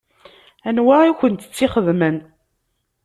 Anwa 0.67 0.95
i 1.05 1.11
kent-tt-ixedmen? 1.19 2.17